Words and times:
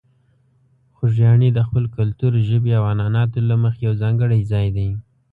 خوږیاڼي 0.95 1.49
د 1.53 1.59
خپل 1.67 1.83
کلتور، 1.97 2.31
ژبې 2.47 2.71
او 2.79 2.83
عنعناتو 2.93 3.39
له 3.49 3.55
مخې 3.63 3.81
یو 3.87 3.93
ځانګړی 4.01 4.39
ځای 4.51 4.67
دی. 4.77 4.89